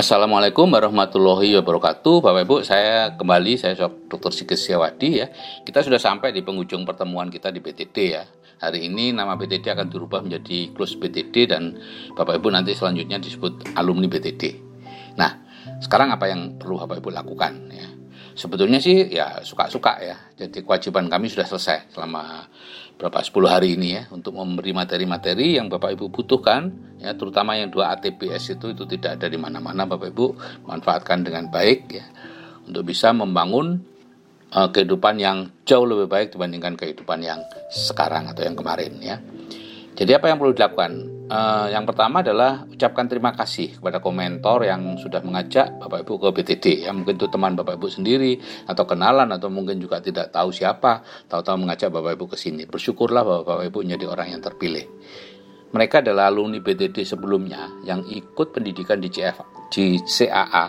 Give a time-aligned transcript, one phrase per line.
[0.00, 2.24] Assalamualaikum warahmatullahi wabarakatuh.
[2.24, 4.32] Bapak Ibu saya kembali saya Dr.
[4.32, 5.28] Sigis Siawadi ya.
[5.60, 8.24] Kita sudah sampai di penghujung pertemuan kita di BTD ya.
[8.64, 11.76] Hari ini nama BTD akan dirubah menjadi Close BTD dan
[12.16, 14.56] Bapak Ibu nanti selanjutnya disebut alumni BTD
[15.20, 15.36] Nah
[15.84, 17.99] sekarang apa yang perlu Bapak Ibu lakukan ya
[18.34, 22.46] Sebetulnya sih ya suka-suka ya Jadi kewajiban kami sudah selesai selama
[23.00, 26.68] berapa 10 hari ini ya untuk memberi materi-materi yang Bapak Ibu butuhkan
[27.00, 30.26] ya terutama yang dua ATPS itu itu tidak ada di mana-mana Bapak Ibu
[30.68, 32.04] manfaatkan dengan baik ya
[32.68, 33.80] untuk bisa membangun
[34.52, 37.40] uh, kehidupan yang jauh lebih baik dibandingkan kehidupan yang
[37.70, 39.16] sekarang atau yang kemarin ya.
[39.96, 41.19] Jadi apa yang perlu dilakukan?
[41.30, 46.28] Uh, yang pertama adalah ucapkan terima kasih kepada komentor yang sudah mengajak Bapak Ibu ke
[46.42, 48.34] BTD ya mungkin itu teman Bapak Ibu sendiri
[48.66, 52.66] atau kenalan atau mungkin juga tidak tahu siapa tahu-tahu mengajak Bapak Ibu ke sini.
[52.66, 54.90] Bersyukurlah bahwa Bapak Ibu menjadi orang yang terpilih.
[55.70, 60.66] Mereka adalah alumni BTD sebelumnya yang ikut pendidikan di CF, di CAA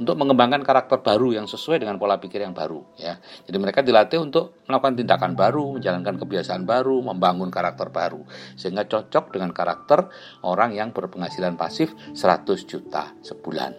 [0.00, 3.20] untuk mengembangkan karakter baru yang sesuai dengan pola pikir yang baru ya.
[3.44, 8.24] Jadi mereka dilatih untuk melakukan tindakan baru, menjalankan kebiasaan baru, membangun karakter baru
[8.56, 10.08] sehingga cocok dengan karakter
[10.48, 13.76] orang yang berpenghasilan pasif 100 juta sebulan.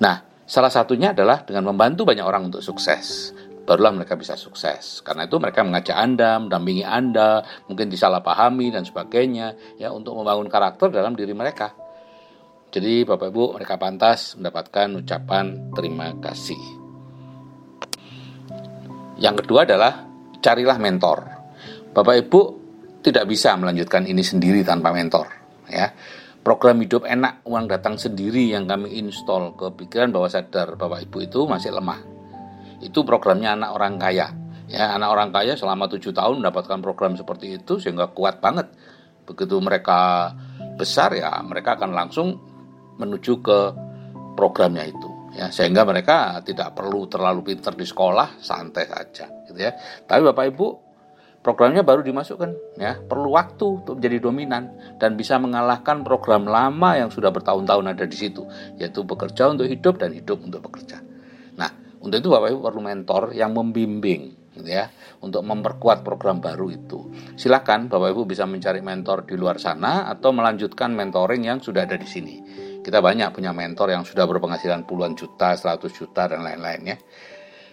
[0.00, 5.00] Nah, salah satunya adalah dengan membantu banyak orang untuk sukses barulah mereka bisa sukses.
[5.06, 10.90] Karena itu mereka mengajak Anda, mendampingi Anda, mungkin disalahpahami dan sebagainya ya untuk membangun karakter
[10.90, 11.70] dalam diri mereka.
[12.72, 16.56] Jadi Bapak Ibu mereka pantas mendapatkan ucapan terima kasih.
[19.20, 20.08] Yang kedua adalah
[20.40, 21.20] carilah mentor.
[21.92, 22.40] Bapak Ibu
[23.04, 25.28] tidak bisa melanjutkan ini sendiri tanpa mentor,
[25.68, 25.92] ya.
[26.40, 31.28] Program hidup enak uang datang sendiri yang kami install ke pikiran bawah sadar Bapak Ibu
[31.28, 32.00] itu masih lemah.
[32.80, 34.32] Itu programnya anak orang kaya.
[34.72, 38.72] Ya, anak orang kaya selama tujuh tahun mendapatkan program seperti itu sehingga kuat banget.
[39.28, 40.32] Begitu mereka
[40.80, 42.51] besar ya mereka akan langsung
[43.02, 43.58] menuju ke
[44.38, 45.48] programnya itu ya.
[45.48, 49.72] Sehingga mereka tidak perlu terlalu pintar di sekolah santai saja gitu ya.
[50.04, 50.66] Tapi bapak ibu
[51.42, 53.00] programnya baru dimasukkan ya.
[53.02, 54.62] Perlu waktu untuk menjadi dominan
[55.00, 58.46] dan bisa mengalahkan program lama yang sudah bertahun-tahun ada di situ
[58.78, 61.00] yaitu bekerja untuk hidup dan hidup untuk bekerja.
[61.56, 61.70] Nah
[62.00, 64.92] untuk itu bapak ibu perlu mentor yang membimbing gitu ya
[65.24, 67.08] untuk memperkuat program baru itu.
[67.40, 71.96] Silakan bapak ibu bisa mencari mentor di luar sana atau melanjutkan mentoring yang sudah ada
[71.96, 72.36] di sini
[72.82, 76.96] kita banyak punya mentor yang sudah berpenghasilan puluhan juta, 100 juta, dan lain-lain ya.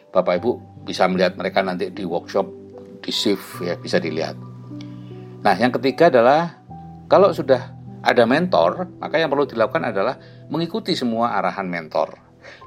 [0.09, 2.46] Bapak Ibu bisa melihat mereka nanti di workshop,
[3.02, 4.38] di shift ya, bisa dilihat.
[5.42, 6.62] Nah, yang ketiga adalah
[7.09, 7.74] kalau sudah
[8.06, 10.16] ada mentor, maka yang perlu dilakukan adalah
[10.48, 12.16] mengikuti semua arahan mentor.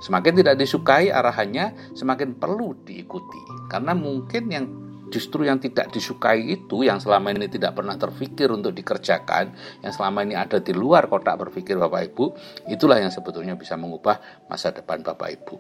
[0.05, 3.41] Semakin tidak disukai arahannya, semakin perlu diikuti.
[3.71, 4.67] Karena mungkin yang
[5.13, 9.53] justru yang tidak disukai itu yang selama ini tidak pernah terfikir untuk dikerjakan
[9.85, 12.25] yang selama ini ada di luar kotak berpikir Bapak Ibu
[12.73, 15.55] itulah yang sebetulnya bisa mengubah masa depan Bapak Ibu.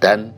[0.00, 0.32] Dan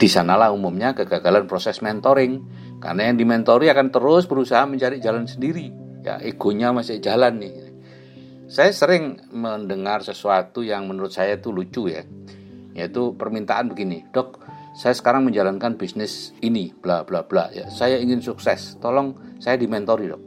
[0.00, 2.40] di sanalah umumnya kegagalan proses mentoring.
[2.80, 5.68] Karena yang dimentori akan terus berusaha mencari jalan sendiri.
[6.00, 7.52] Ya egonya masih jalan nih.
[8.48, 12.00] Saya sering mendengar sesuatu yang menurut saya itu lucu ya.
[12.72, 17.66] Yaitu permintaan begini dok saya sekarang menjalankan bisnis ini bla bla bla ya.
[17.68, 18.78] Saya ingin sukses.
[18.78, 20.22] Tolong saya dimentori dok.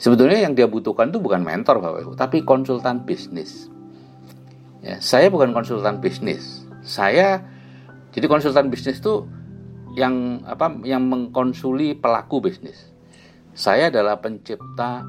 [0.00, 3.70] Sebetulnya yang dia butuhkan itu bukan mentor bapak ibu tapi konsultan bisnis.
[4.82, 6.66] Ya saya bukan konsultan bisnis.
[6.82, 7.44] Saya
[8.10, 9.28] jadi konsultan bisnis itu
[9.94, 12.90] yang apa yang mengkonsuli pelaku bisnis.
[13.52, 15.04] Saya adalah pencipta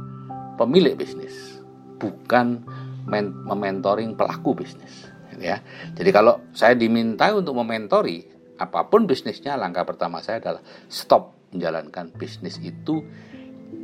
[0.60, 1.64] pemilik bisnis
[2.04, 2.68] bukan
[3.06, 5.58] mementoring pelaku bisnis ya.
[5.94, 8.22] Jadi kalau saya diminta untuk mementori
[8.60, 13.02] apa pun bisnisnya, langkah pertama saya adalah stop menjalankan bisnis itu,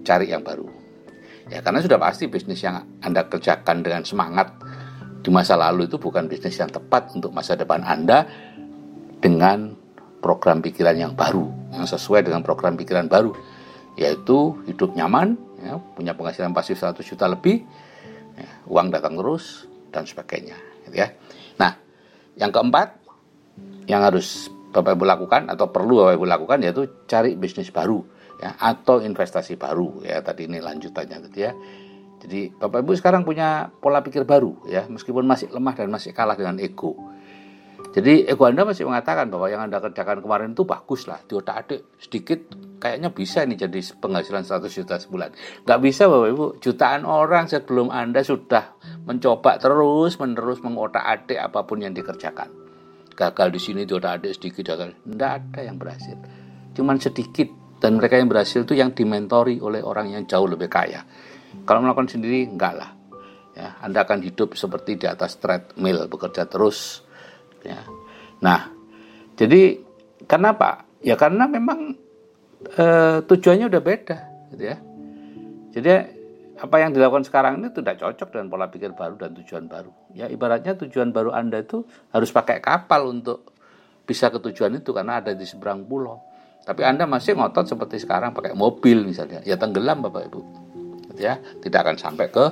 [0.05, 0.69] cari yang baru.
[1.49, 4.53] Ya karena sudah pasti bisnis yang Anda kerjakan dengan semangat
[5.19, 8.29] di masa lalu itu bukan bisnis yang tepat untuk masa depan Anda
[9.19, 9.73] dengan
[10.21, 13.33] program pikiran yang baru, yang sesuai dengan program pikiran baru,
[13.97, 17.65] yaitu hidup nyaman, ya, punya penghasilan pasif 100 juta lebih,
[18.69, 20.55] uang datang terus, dan sebagainya.
[20.85, 21.11] Gitu ya.
[21.57, 21.75] Nah,
[22.37, 23.01] yang keempat
[23.89, 28.05] yang harus Bapak Ibu lakukan atau perlu Bapak Ibu lakukan yaitu cari bisnis baru
[28.37, 31.51] ya atau investasi baru ya tadi ini lanjutannya gitu ya.
[32.21, 36.37] Jadi Bapak Ibu sekarang punya pola pikir baru ya meskipun masih lemah dan masih kalah
[36.37, 36.93] dengan ego.
[37.89, 41.55] Jadi ego Anda masih mengatakan bahwa yang Anda kerjakan kemarin itu bagus lah, di otak
[41.65, 42.39] adik sedikit
[42.77, 45.29] kayaknya bisa nih jadi penghasilan 100 juta sebulan.
[45.65, 48.77] Gak bisa Bapak Ibu, jutaan orang sebelum Anda sudah
[49.09, 52.53] mencoba terus menerus mengotak adik apa pun yang dikerjakan.
[53.17, 54.95] Gagal di sini di otak adik sedikit gagal.
[55.03, 56.15] Tidak ada yang berhasil.
[56.77, 57.49] Cuman sedikit
[57.79, 61.03] dan mereka yang berhasil itu yang dimentori oleh orang yang jauh lebih kaya.
[61.65, 62.91] Kalau melakukan sendiri enggak lah.
[63.57, 67.03] Ya, Anda akan hidup seperti di atas treadmill, bekerja terus.
[67.65, 67.83] Ya.
[68.39, 68.71] Nah,
[69.35, 69.79] jadi
[70.27, 70.87] kenapa?
[70.99, 71.95] Ya karena memang
[72.63, 72.85] e,
[73.23, 74.17] tujuannya udah beda,
[74.51, 74.77] gitu ya.
[75.75, 75.89] Jadi
[76.59, 79.95] apa yang dilakukan sekarang ini tidak cocok dengan pola pikir baru dan tujuan baru.
[80.11, 83.55] Ya ibaratnya tujuan baru Anda itu harus pakai kapal untuk
[84.03, 86.19] bisa ke tujuan itu karena ada di seberang pulau.
[86.67, 90.41] Tapi Anda masih ngotot seperti sekarang pakai mobil misalnya, ya tenggelam Bapak Ibu.
[91.13, 92.45] Gitu ya, tidak akan sampai ke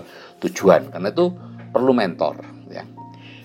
[0.48, 1.28] tujuan karena itu
[1.70, 2.40] perlu mentor
[2.72, 2.88] ya.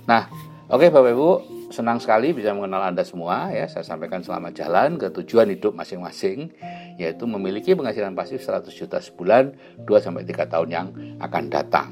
[0.06, 0.30] Nah,
[0.72, 1.30] oke Bapak Ibu,
[1.68, 3.68] senang sekali bisa mengenal Anda semua ya.
[3.68, 6.48] Saya sampaikan selamat jalan ke tujuan hidup masing-masing
[6.96, 9.52] yaitu memiliki penghasilan pasif 100 juta sebulan
[9.84, 10.86] 2 sampai 3 tahun yang
[11.20, 11.88] akan datang.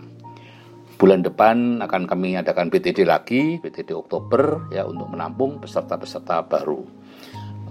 [1.01, 6.85] Bulan depan akan kami adakan BTD lagi, BTD Oktober ya untuk menampung peserta-peserta baru.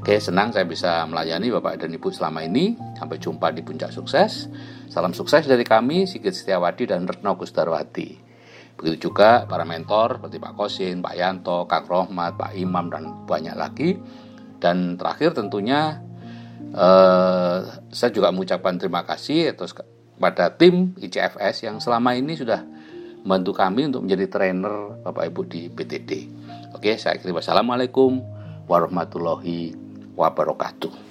[0.02, 2.74] Oke, senang saya bisa melayani Bapak dan Ibu selama ini.
[2.98, 4.50] Sampai jumpa di puncak sukses.
[4.90, 8.29] Salam sukses dari kami, Sigit Setiawadi dan Retno Gusdarwati.
[8.80, 13.52] Begitu juga para mentor seperti Pak Kosin, Pak Yanto, Kang Rohmat, Pak Imam, dan banyak
[13.60, 14.00] lagi.
[14.56, 16.00] Dan terakhir tentunya
[16.72, 17.58] eh,
[17.92, 19.76] saya juga mengucapkan terima kasih atas
[20.16, 22.64] pada tim ICFS yang selama ini sudah
[23.28, 26.12] membantu kami untuk menjadi trainer Bapak Ibu di PTD.
[26.72, 28.24] Oke, saya kirim wassalamualaikum
[28.64, 29.75] warahmatullahi
[30.16, 31.09] wabarakatuh.